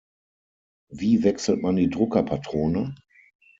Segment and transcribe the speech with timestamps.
[0.89, 2.95] Wie wechselt man die Druckerpatrone?